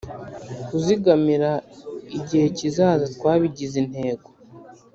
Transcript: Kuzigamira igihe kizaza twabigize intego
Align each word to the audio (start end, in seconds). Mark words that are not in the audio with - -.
Kuzigamira 0.67 1.51
igihe 2.17 2.45
kizaza 2.57 3.05
twabigize 3.15 3.75
intego 3.83 4.29